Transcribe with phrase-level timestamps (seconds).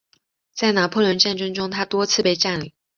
[0.55, 2.73] 在拿破仑战争中它多次被占领。